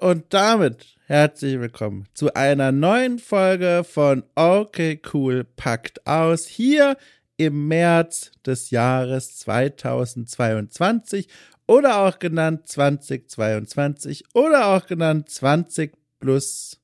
[0.00, 6.46] Und damit herzlich willkommen zu einer neuen Folge von Okay Cool packt aus.
[6.46, 6.96] Hier
[7.36, 11.28] im März des Jahres 2022
[11.66, 16.80] oder auch genannt 2022 oder auch genannt 20 plus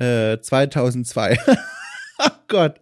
[0.00, 1.38] äh, 2002.
[2.18, 2.80] oh Gott.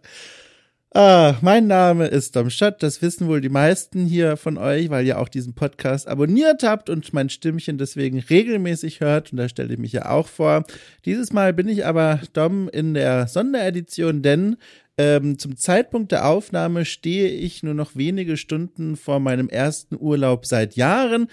[0.91, 5.05] Ah, mein Name ist Dom Schott, das wissen wohl die meisten hier von euch, weil
[5.05, 9.73] ihr auch diesen Podcast abonniert habt und mein Stimmchen deswegen regelmäßig hört und da stelle
[9.73, 10.63] ich mich ja auch vor.
[11.05, 14.57] Dieses Mal bin ich aber Dom in der Sonderedition, denn
[14.97, 20.47] ähm, zum Zeitpunkt der Aufnahme stehe ich nur noch wenige Stunden vor meinem ersten Urlaub
[20.47, 21.27] seit Jahren.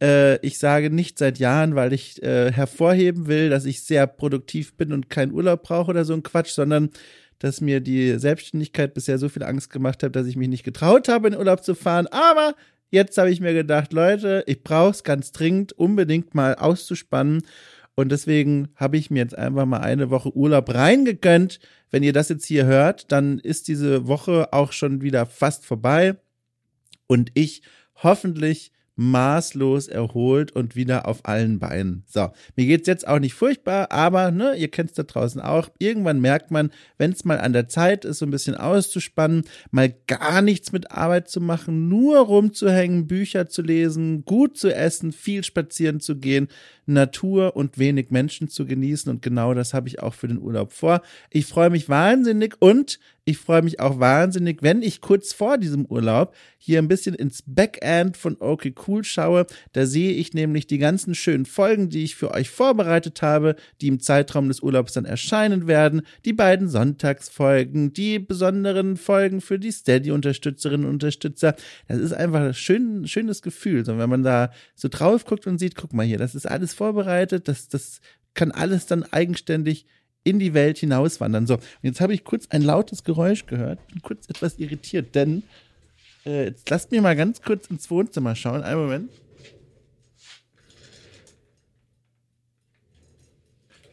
[0.00, 4.74] Äh, ich sage nicht seit Jahren, weil ich äh, hervorheben will, dass ich sehr produktiv
[4.74, 6.90] bin und keinen Urlaub brauche oder so ein Quatsch, sondern
[7.40, 11.08] dass mir die Selbstständigkeit bisher so viel Angst gemacht hat, dass ich mich nicht getraut
[11.08, 12.06] habe, in Urlaub zu fahren.
[12.06, 12.54] Aber
[12.90, 17.42] jetzt habe ich mir gedacht, Leute, ich brauche es ganz dringend, unbedingt mal auszuspannen.
[17.94, 21.60] Und deswegen habe ich mir jetzt einfach mal eine Woche Urlaub reingegönnt.
[21.90, 26.16] Wenn ihr das jetzt hier hört, dann ist diese Woche auch schon wieder fast vorbei.
[27.06, 27.62] Und ich
[27.96, 32.04] hoffentlich maßlos erholt und wieder auf allen Beinen.
[32.06, 35.70] So, mir geht's jetzt auch nicht furchtbar, aber ne, ihr kennt's da draußen auch.
[35.78, 39.94] Irgendwann merkt man, wenn es mal an der Zeit ist, so ein bisschen auszuspannen, mal
[40.06, 45.44] gar nichts mit Arbeit zu machen, nur rumzuhängen, Bücher zu lesen, gut zu essen, viel
[45.44, 46.48] spazieren zu gehen,
[46.86, 50.72] Natur und wenig Menschen zu genießen und genau das habe ich auch für den Urlaub
[50.72, 51.02] vor.
[51.30, 55.84] Ich freue mich wahnsinnig und ich freue mich auch wahnsinnig, wenn ich kurz vor diesem
[55.86, 59.46] Urlaub hier ein bisschen ins Backend von Okay Cool schaue.
[59.72, 63.88] Da sehe ich nämlich die ganzen schönen Folgen, die ich für euch vorbereitet habe, die
[63.88, 66.02] im Zeitraum des Urlaubs dann erscheinen werden.
[66.24, 71.54] Die beiden Sonntagsfolgen, die besonderen Folgen für die Steady-Unterstützerinnen und Unterstützer.
[71.88, 73.84] Das ist einfach ein schön, schönes Gefühl.
[73.84, 76.74] So, wenn man da so drauf guckt und sieht, guck mal hier, das ist alles
[76.80, 78.00] vorbereitet, das, das
[78.32, 79.84] kann alles dann eigenständig
[80.24, 81.46] in die Welt hinauswandern.
[81.46, 85.42] So, und jetzt habe ich kurz ein lautes Geräusch gehört, bin kurz etwas irritiert, denn
[86.24, 88.62] äh, jetzt lasst mir mal ganz kurz ins Wohnzimmer schauen.
[88.62, 89.10] Einen Moment.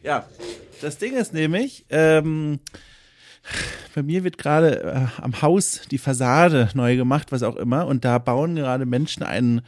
[0.02, 0.26] Ja,
[0.80, 2.58] das Ding ist nämlich, ähm,
[3.94, 8.06] bei mir wird gerade äh, am Haus die Fassade neu gemacht, was auch immer, und
[8.06, 9.60] da bauen gerade Menschen ein,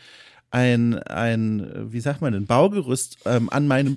[0.50, 3.96] ein, ein, wie sagt man, ein Baugerüst ähm, an meinem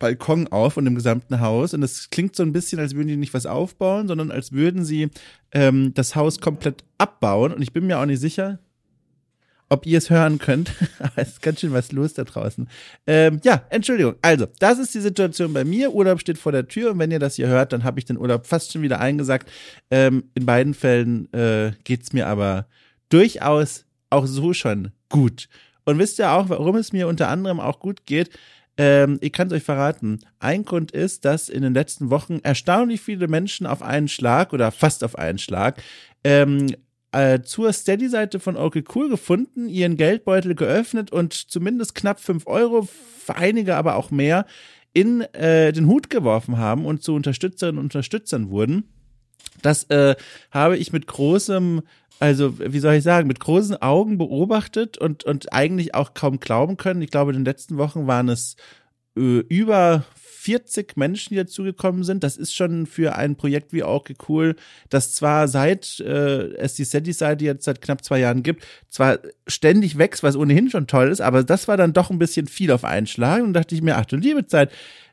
[0.00, 1.74] Balkon auf und im gesamten Haus.
[1.74, 4.84] Und es klingt so ein bisschen, als würden die nicht was aufbauen, sondern als würden
[4.84, 5.10] sie
[5.52, 7.52] ähm, das Haus komplett abbauen.
[7.52, 8.58] Und ich bin mir auch nicht sicher,
[9.68, 10.72] ob ihr es hören könnt.
[10.98, 12.68] Aber es ist ganz schön was los da draußen.
[13.06, 14.16] Ähm, ja, Entschuldigung.
[14.22, 15.94] Also, das ist die Situation bei mir.
[15.94, 18.18] Urlaub steht vor der Tür und wenn ihr das hier hört, dann habe ich den
[18.18, 19.48] Urlaub fast schon wieder eingesagt.
[19.90, 22.66] Ähm, in beiden Fällen äh, geht's mir aber
[23.10, 25.48] durchaus auch so schon gut.
[25.84, 28.30] Und wisst ihr auch, warum es mir unter anderem auch gut geht?
[28.78, 30.20] Ähm, ich kann es euch verraten.
[30.38, 34.70] Ein Grund ist, dass in den letzten Wochen erstaunlich viele Menschen auf einen Schlag oder
[34.70, 35.82] fast auf einen Schlag
[36.24, 36.74] ähm,
[37.12, 42.88] äh, zur Steady-Seite von Okay Cool gefunden, ihren Geldbeutel geöffnet und zumindest knapp fünf Euro,
[43.18, 44.46] für einige aber auch mehr,
[44.92, 48.84] in äh, den Hut geworfen haben und zu Unterstützerinnen und Unterstützern wurden.
[49.62, 50.16] Das äh,
[50.50, 51.82] habe ich mit großem
[52.20, 56.76] also wie soll ich sagen, mit großen Augen beobachtet und, und eigentlich auch kaum glauben
[56.76, 57.00] können.
[57.00, 58.56] Ich glaube, in den letzten Wochen waren es
[59.16, 62.22] äh, über 40 Menschen, die dazugekommen sind.
[62.22, 64.54] Das ist schon für ein Projekt wie Orke cool,
[64.90, 69.96] das zwar seit äh, es die SETI-Seite jetzt seit knapp zwei Jahren gibt, zwar ständig
[69.96, 72.84] wächst, was ohnehin schon toll ist, aber das war dann doch ein bisschen viel auf
[72.84, 74.70] einen Schlag und dachte ich mir, ach du liebe Zeit,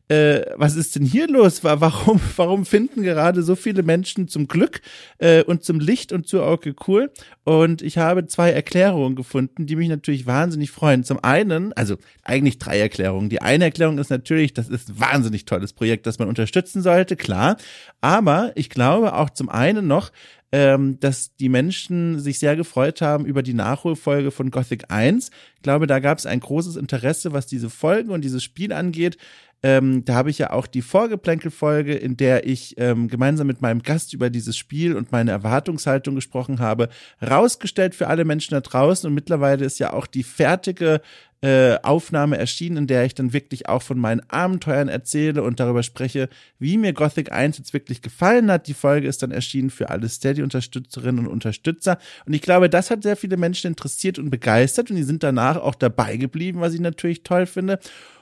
[0.09, 1.63] äh, was ist denn hier los?
[1.63, 4.81] Warum, warum finden gerade so viele Menschen zum Glück
[5.18, 7.12] äh, und zum Licht und zur Auge cool?
[7.44, 11.03] Und ich habe zwei Erklärungen gefunden, die mich natürlich wahnsinnig freuen.
[11.03, 13.29] Zum einen, also eigentlich drei Erklärungen.
[13.29, 17.16] Die eine Erklärung ist natürlich, das ist ein wahnsinnig tolles Projekt, das man unterstützen sollte,
[17.16, 17.57] klar.
[18.00, 20.12] Aber ich glaube auch zum einen noch,
[20.52, 25.30] ähm, dass die Menschen sich sehr gefreut haben über die Nachholfolge von Gothic 1.
[25.56, 29.18] Ich glaube, da gab es ein großes Interesse, was diese Folgen und dieses Spiel angeht.
[29.63, 33.81] Ähm, da habe ich ja auch die Vorgeplänkel-Folge, in der ich ähm, gemeinsam mit meinem
[33.81, 36.89] Gast über dieses Spiel und meine Erwartungshaltung gesprochen habe,
[37.27, 39.07] rausgestellt für alle Menschen da draußen.
[39.07, 41.01] Und mittlerweile ist ja auch die fertige
[41.42, 45.84] äh, Aufnahme erschienen, in der ich dann wirklich auch von meinen Abenteuern erzähle und darüber
[45.84, 48.68] spreche, wie mir Gothic 1 jetzt wirklich gefallen hat.
[48.68, 52.00] Die Folge ist dann erschienen für alle Steady-Unterstützerinnen und Unterstützer.
[52.25, 55.57] Und ich glaube, das hat sehr viele Menschen interessiert und begeistert und die sind danach
[55.57, 57.80] auch dabei geblieben, was ich natürlich toll finde.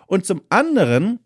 [0.08, 1.20] Und zum anderen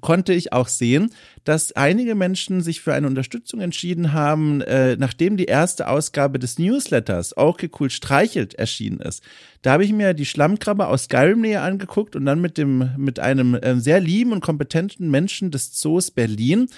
[0.00, 1.10] konnte ich auch sehen,
[1.44, 6.58] dass einige Menschen sich für eine Unterstützung entschieden haben, äh, nachdem die erste Ausgabe des
[6.58, 9.22] Newsletters Okay Cool Streichelt erschienen ist.
[9.62, 13.20] Da habe ich mir die Schlammkrabbe aus Skyrim näher angeguckt und dann mit dem mit
[13.20, 16.68] einem äh, sehr lieben und kompetenten Menschen des Zoos Berlin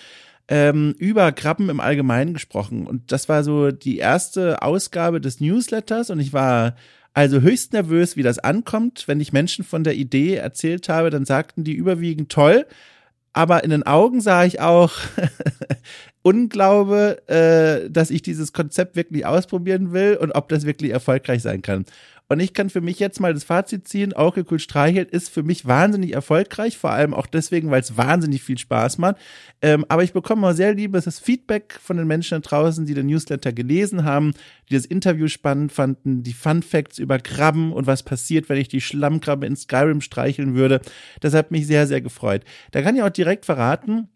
[0.49, 2.87] ähm, über Krabben im Allgemeinen gesprochen.
[2.87, 6.77] Und das war so die erste Ausgabe des Newsletters und ich war
[7.15, 9.09] also höchst nervös, wie das ankommt.
[9.09, 12.67] Wenn ich Menschen von der Idee erzählt habe, dann sagten die überwiegend toll
[13.37, 14.93] aber in den Augen sah ich auch
[16.23, 21.61] Unglaube, äh, dass ich dieses Konzept wirklich ausprobieren will und ob das wirklich erfolgreich sein
[21.61, 21.85] kann.
[22.28, 25.67] Und ich kann für mich jetzt mal das Fazit ziehen, Cool Streichelt ist für mich
[25.67, 29.17] wahnsinnig erfolgreich, vor allem auch deswegen, weil es wahnsinnig viel Spaß macht.
[29.62, 33.06] Ähm, aber ich bekomme auch sehr liebes Feedback von den Menschen da draußen, die den
[33.06, 34.34] Newsletter gelesen haben,
[34.69, 38.69] die das Interview spannend fanden, die Fun Facts über Krabben und was passiert, wenn ich
[38.69, 40.81] die Schlammkrabbe in Skyrim streicheln würde.
[41.20, 42.43] Das hat mich sehr, sehr gefreut.
[42.72, 44.08] Da kann ich auch direkt verraten,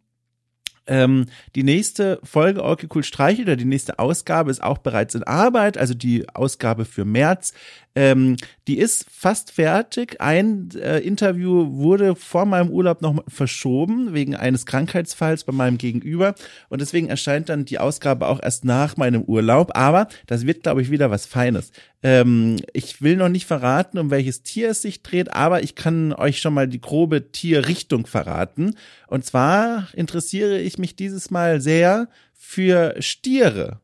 [0.87, 5.23] ähm, die nächste Folge Orky Cool Streichel oder die nächste Ausgabe ist auch bereits in
[5.23, 7.53] Arbeit, also die Ausgabe für März.
[7.95, 8.37] Ähm,
[8.69, 10.21] die ist fast fertig.
[10.21, 16.35] Ein äh, Interview wurde vor meinem Urlaub noch verschoben, wegen eines Krankheitsfalls bei meinem Gegenüber.
[16.69, 19.77] Und deswegen erscheint dann die Ausgabe auch erst nach meinem Urlaub.
[19.77, 21.73] Aber das wird, glaube ich, wieder was Feines.
[22.03, 26.13] Ähm, ich will noch nicht verraten, um welches Tier es sich dreht, aber ich kann
[26.13, 28.77] euch schon mal die grobe Tierrichtung verraten.
[29.07, 33.81] Und zwar interessiere ich mich dieses Mal sehr für Stiere.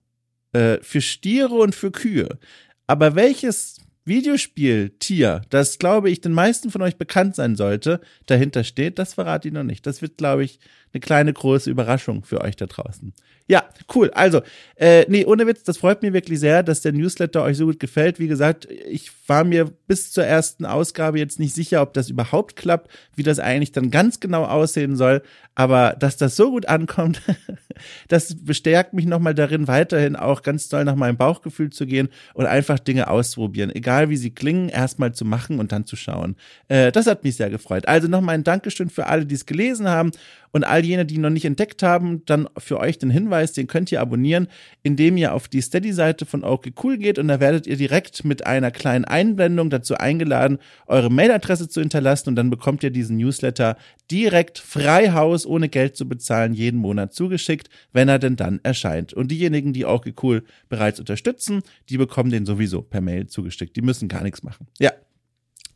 [0.52, 2.38] Äh, für Stiere und für Kühe.
[2.86, 8.98] Aber welches Videospieltier, das glaube ich den meisten von euch bekannt sein sollte, dahinter steht,
[8.98, 9.84] das verrate ich noch nicht.
[9.86, 10.60] Das wird, glaube ich,
[10.92, 13.12] eine kleine große Überraschung für euch da draußen.
[13.48, 13.62] Ja,
[13.94, 14.10] cool.
[14.10, 14.42] Also,
[14.74, 17.78] äh, nee, ohne Witz, das freut mich wirklich sehr, dass der Newsletter euch so gut
[17.78, 18.18] gefällt.
[18.18, 22.56] Wie gesagt, ich war mir bis zur ersten Ausgabe jetzt nicht sicher, ob das überhaupt
[22.56, 25.22] klappt, wie das eigentlich dann ganz genau aussehen soll.
[25.54, 27.22] Aber dass das so gut ankommt,
[28.08, 32.46] das bestärkt mich nochmal darin, weiterhin auch ganz doll nach meinem Bauchgefühl zu gehen und
[32.46, 33.74] einfach Dinge auszuprobieren.
[33.74, 36.36] Egal wie sie klingen, erstmal zu machen und dann zu schauen.
[36.68, 37.88] Äh, das hat mich sehr gefreut.
[37.88, 40.12] Also nochmal ein Dankeschön für alle, die es gelesen haben
[40.52, 43.92] und all jene, die noch nicht entdeckt haben, dann für euch den Hinweis, den könnt
[43.92, 44.48] ihr abonnieren,
[44.82, 48.46] indem ihr auf die Steady-Seite von OK Cool geht und da werdet ihr direkt mit
[48.46, 53.76] einer kleinen Einblendung dazu eingeladen, eure Mailadresse zu hinterlassen und dann bekommt ihr diesen Newsletter
[54.10, 59.12] direkt frei Haus, ohne Geld zu bezahlen, jeden Monat zugeschickt, wenn er denn dann erscheint.
[59.12, 63.76] Und diejenigen, die OK Cool bereits unterstützen, die bekommen den sowieso per Mail zugeschickt.
[63.76, 64.66] Die müssen gar nichts machen.
[64.78, 64.92] Ja,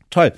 [0.09, 0.33] toll.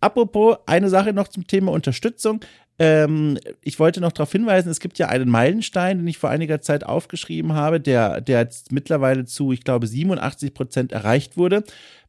[0.00, 2.40] Apropos, eine Sache noch zum Thema Unterstützung.
[2.78, 6.60] Ähm, ich wollte noch darauf hinweisen, es gibt ja einen Meilenstein, den ich vor einiger
[6.60, 11.62] Zeit aufgeschrieben habe, der, der jetzt mittlerweile zu, ich glaube, 87 Prozent erreicht wurde.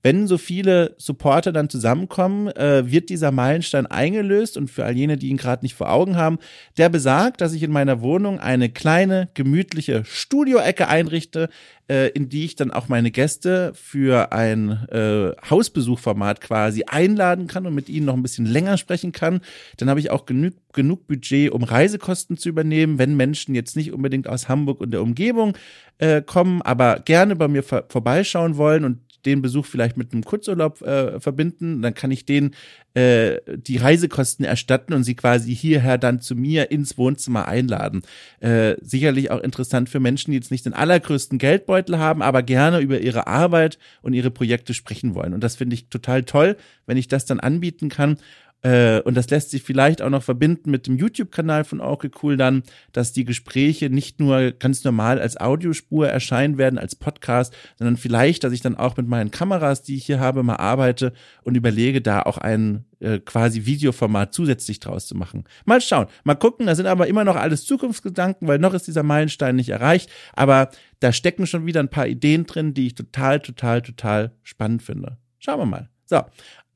[0.05, 5.17] Wenn so viele Supporter dann zusammenkommen, äh, wird dieser Meilenstein eingelöst und für all jene,
[5.17, 6.37] die ihn gerade nicht vor Augen haben,
[6.77, 11.49] der besagt, dass ich in meiner Wohnung eine kleine, gemütliche Studioecke einrichte,
[11.87, 17.65] äh, in die ich dann auch meine Gäste für ein äh, Hausbesuchformat quasi einladen kann
[17.65, 19.41] und mit ihnen noch ein bisschen länger sprechen kann.
[19.77, 23.93] Dann habe ich auch genug, genug Budget, um Reisekosten zu übernehmen, wenn Menschen jetzt nicht
[23.93, 25.57] unbedingt aus Hamburg und der Umgebung
[25.97, 30.23] äh, kommen, aber gerne bei mir vor vorbeischauen wollen und den Besuch vielleicht mit einem
[30.23, 32.53] Kurzurlaub äh, verbinden, dann kann ich denen
[32.93, 38.03] äh, die Reisekosten erstatten und sie quasi hierher dann zu mir ins Wohnzimmer einladen.
[38.39, 42.79] Äh, sicherlich auch interessant für Menschen, die jetzt nicht den allergrößten Geldbeutel haben, aber gerne
[42.79, 45.33] über ihre Arbeit und ihre Projekte sprechen wollen.
[45.33, 46.55] Und das finde ich total toll,
[46.85, 48.17] wenn ich das dann anbieten kann.
[48.65, 52.35] Äh, und das lässt sich vielleicht auch noch verbinden mit dem YouTube-Kanal von Orke Cool
[52.35, 57.95] dann, dass die Gespräche nicht nur ganz normal als Audiospur erscheinen werden, als Podcast, sondern
[57.95, 61.55] vielleicht, dass ich dann auch mit meinen Kameras, die ich hier habe, mal arbeite und
[61.55, 65.43] überlege, da auch ein äh, quasi Videoformat zusätzlich draus zu machen.
[65.65, 69.03] Mal schauen, mal gucken, da sind aber immer noch alles Zukunftsgedanken, weil noch ist dieser
[69.03, 73.41] Meilenstein nicht erreicht, aber da stecken schon wieder ein paar Ideen drin, die ich total,
[73.41, 75.17] total, total spannend finde.
[75.37, 75.94] Schauen wir mal.
[76.05, 76.21] So,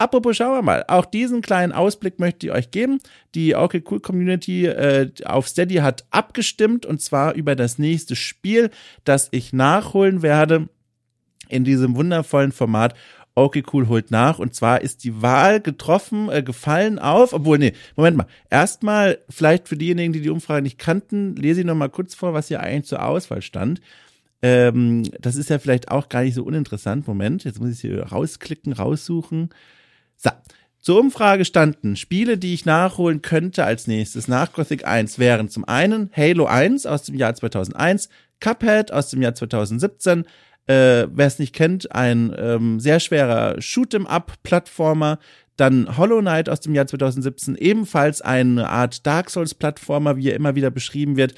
[0.02, 0.86] Apropos, schauen wir mal.
[0.88, 3.00] Auch diesen kleinen Ausblick möchte ich euch geben.
[3.36, 8.72] Die Okay Cool Community äh, auf Steady hat abgestimmt und zwar über das nächste Spiel,
[9.04, 10.70] das ich nachholen werde
[11.50, 12.96] in diesem wundervollen Format.
[13.36, 14.40] Okay, cool, holt nach.
[14.40, 18.28] Und zwar ist die Wahl getroffen, äh, gefallen auf, obwohl, nee, Moment mal.
[18.50, 22.34] Erstmal, vielleicht für diejenigen, die die Umfrage nicht kannten, lese ich noch mal kurz vor,
[22.34, 23.82] was hier eigentlich zur Auswahl stand.
[24.42, 27.08] Ähm, das ist ja vielleicht auch gar nicht so uninteressant.
[27.08, 29.50] Moment, jetzt muss ich hier rausklicken, raussuchen.
[30.16, 30.32] So,
[30.82, 35.66] zur Umfrage standen Spiele, die ich nachholen könnte als nächstes nach Gothic 1 wären zum
[35.66, 38.08] einen Halo 1 aus dem Jahr 2001,
[38.40, 40.24] Cuphead aus dem Jahr 2017,
[40.68, 45.20] äh, wer es nicht kennt, ein ähm, sehr schwerer Shoot'em-up-Plattformer,
[45.58, 50.56] Dann Hollow Knight aus dem Jahr 2017, ebenfalls eine Art Dark Souls-Plattformer, wie er immer
[50.56, 51.36] wieder beschrieben wird.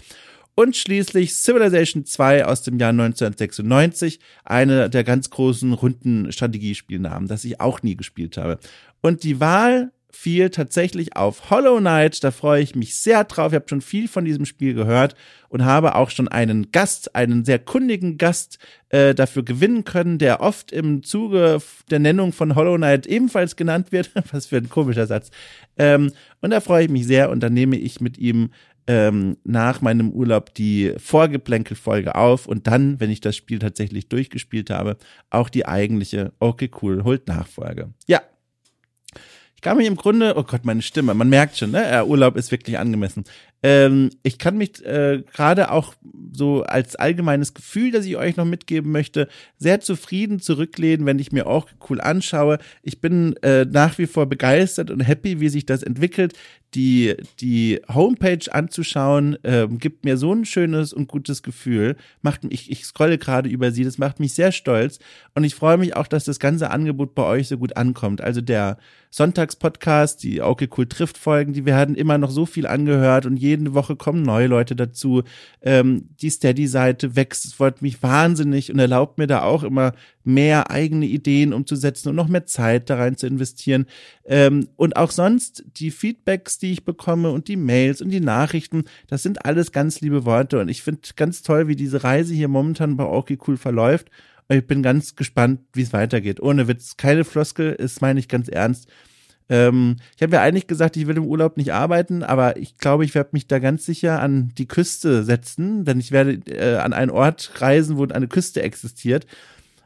[0.62, 7.44] Und schließlich Civilization 2 aus dem Jahr 1996, eine der ganz großen runden Strategiespielnamen, das
[7.46, 8.60] ich auch nie gespielt habe.
[9.02, 12.24] Und die Wahl fiel tatsächlich auf Hollow Knight.
[12.24, 13.54] Da freue ich mich sehr drauf.
[13.54, 15.16] Ich habe schon viel von diesem Spiel gehört
[15.50, 20.42] und habe auch schon einen Gast, einen sehr kundigen Gast äh, dafür gewinnen können, der
[20.42, 24.12] oft im Zuge der Nennung von Hollow Knight ebenfalls genannt wird.
[24.32, 25.32] Was für ein komischer Satz.
[25.78, 28.52] Ähm, und da freue ich mich sehr und dann nehme ich mit ihm
[28.88, 34.70] ähm, nach meinem Urlaub die Vorgeplänkel-Folge auf und dann, wenn ich das Spiel tatsächlich durchgespielt
[34.70, 34.98] habe,
[35.30, 37.90] auch die eigentliche Okay Cool holt Nachfolge.
[38.08, 38.22] Ja,
[39.62, 42.04] ich kann mich im Grunde, oh Gott, meine Stimme, man merkt schon, ne?
[42.04, 43.26] Urlaub ist wirklich angemessen.
[43.64, 45.94] Ähm, ich kann mich äh, gerade auch
[46.34, 49.28] so als allgemeines Gefühl, das ich euch noch mitgeben möchte,
[49.58, 52.58] sehr zufrieden zurücklehnen, wenn ich mir auch cool anschaue.
[52.82, 56.34] Ich bin äh, nach wie vor begeistert und happy, wie sich das entwickelt.
[56.74, 61.98] Die, die Homepage anzuschauen, äh, gibt mir so ein schönes und gutes Gefühl.
[62.22, 65.00] Macht mich, ich scrolle gerade über sie, das macht mich sehr stolz.
[65.36, 68.22] Und ich freue mich auch, dass das ganze Angebot bei euch so gut ankommt.
[68.22, 68.78] Also der
[69.10, 73.74] Sonntagspodcast, die Okay Cool trifft Folgen, die werden immer noch so viel angehört und jede
[73.74, 75.24] Woche kommen neue Leute dazu.
[75.62, 79.94] Ähm, die Steady-Seite wächst, es freut mich wahnsinnig und erlaubt mir da auch immer
[80.24, 83.86] mehr eigene Ideen umzusetzen und noch mehr Zeit da rein zu investieren.
[84.26, 88.86] Ähm, und auch sonst die Feedbacks, die ich bekomme und die Mails und die Nachrichten,
[89.08, 92.48] das sind alles ganz liebe Worte und ich finde ganz toll, wie diese Reise hier
[92.48, 94.10] momentan bei Okay Cool verläuft.
[94.50, 96.42] Ich bin ganz gespannt, wie es weitergeht.
[96.42, 98.90] Ohne Witz, keine Floskel, ist meine ich ganz ernst.
[99.52, 103.04] Ähm, ich habe ja eigentlich gesagt, ich will im Urlaub nicht arbeiten, aber ich glaube,
[103.04, 106.94] ich werde mich da ganz sicher an die Küste setzen, denn ich werde äh, an
[106.94, 109.28] einen Ort reisen, wo eine Küste existiert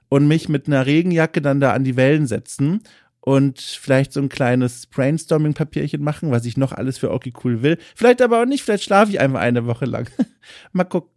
[0.07, 2.81] und mich mit einer Regenjacke dann da an die Wellen setzen
[3.21, 7.79] und vielleicht so ein kleines Brainstorming-Papierchen machen, was ich noch alles für okay cool will.
[7.95, 10.07] Vielleicht aber auch nicht, vielleicht schlafe ich einfach eine Woche lang.
[10.73, 11.09] Mal gucken.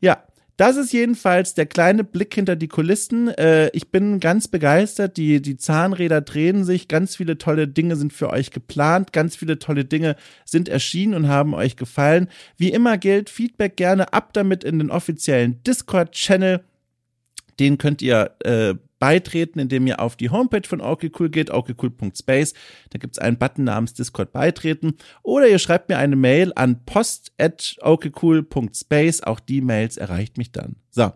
[0.00, 0.24] Ja,
[0.56, 3.28] das ist jedenfalls der kleine Blick hinter die Kulissen.
[3.28, 5.16] Äh, ich bin ganz begeistert.
[5.16, 6.86] Die, die Zahnräder drehen sich.
[6.86, 9.12] Ganz viele tolle Dinge sind für euch geplant.
[9.12, 12.28] Ganz viele tolle Dinge sind erschienen und haben euch gefallen.
[12.56, 16.62] Wie immer gilt, Feedback gerne ab damit in den offiziellen Discord-Channel.
[17.58, 22.54] Den könnt ihr äh, beitreten, indem ihr auf die Homepage von OKCool geht, okcool.space.
[22.88, 24.94] Da gibt es einen Button namens Discord beitreten.
[25.22, 29.22] Oder ihr schreibt mir eine Mail an post.okcool.space.
[29.24, 30.76] Auch die Mails erreicht mich dann.
[30.88, 31.12] So.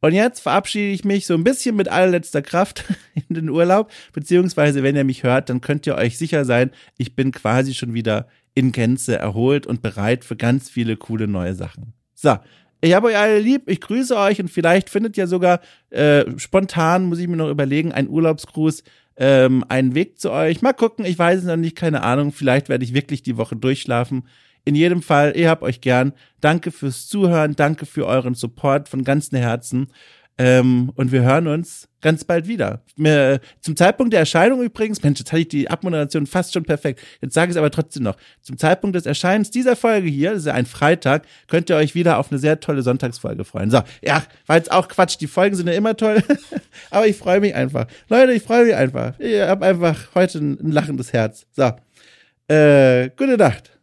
[0.00, 2.84] Und jetzt verabschiede ich mich so ein bisschen mit allerletzter Kraft
[3.28, 3.90] in den Urlaub.
[4.14, 7.92] Beziehungsweise, wenn ihr mich hört, dann könnt ihr euch sicher sein, ich bin quasi schon
[7.92, 11.92] wieder in Gänze erholt und bereit für ganz viele coole neue Sachen.
[12.14, 12.38] So,
[12.80, 17.04] ich habe euch alle lieb, ich grüße euch und vielleicht findet ja sogar äh, spontan,
[17.06, 18.84] muss ich mir noch überlegen, ein Urlaubsgruß,
[19.16, 20.62] ähm, einen Weg zu euch.
[20.62, 22.32] Mal gucken, ich weiß es noch nicht, keine Ahnung.
[22.32, 24.28] Vielleicht werde ich wirklich die Woche durchschlafen.
[24.64, 26.12] In jedem Fall, ihr habt euch gern.
[26.40, 29.88] Danke fürs Zuhören, danke für euren Support von ganzem Herzen.
[30.40, 32.80] Ähm, und wir hören uns ganz bald wieder.
[32.96, 37.00] Mir, zum Zeitpunkt der Erscheinung übrigens, Mensch, jetzt hatte ich die Abmoderation fast schon perfekt.
[37.20, 38.16] Jetzt sage ich es aber trotzdem noch.
[38.42, 41.96] Zum Zeitpunkt des Erscheinens dieser Folge hier, das ist ja ein Freitag, könnt ihr euch
[41.96, 43.70] wieder auf eine sehr tolle Sonntagsfolge freuen.
[43.70, 45.16] So, ja, war jetzt auch Quatsch.
[45.20, 46.22] Die Folgen sind ja immer toll.
[46.90, 47.86] aber ich freue mich einfach.
[48.08, 49.18] Leute, ich freue mich einfach.
[49.18, 51.46] Ich habe einfach heute ein, ein lachendes Herz.
[51.52, 51.72] So,
[52.46, 53.77] äh, gute Nacht.